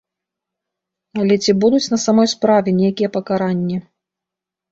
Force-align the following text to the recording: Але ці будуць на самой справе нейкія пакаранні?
Але 1.23 1.35
ці 1.43 1.51
будуць 1.65 1.91
на 1.93 1.99
самой 2.05 2.27
справе 2.33 2.69
нейкія 2.79 3.09
пакаранні? 3.17 3.77